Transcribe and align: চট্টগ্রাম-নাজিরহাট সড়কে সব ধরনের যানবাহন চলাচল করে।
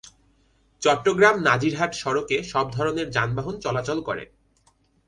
চট্টগ্রাম-নাজিরহাট 0.81 1.91
সড়কে 1.93 2.37
সব 2.43 2.65
ধরনের 2.71 3.07
যানবাহন 3.11 3.55
চলাচল 3.59 3.97
করে। 4.01 4.23